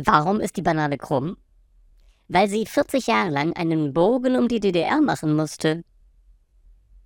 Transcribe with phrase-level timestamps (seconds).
[0.00, 1.36] Warum ist die Banane krumm?
[2.28, 5.82] Weil sie 40 Jahre lang einen Bogen um die DDR machen musste.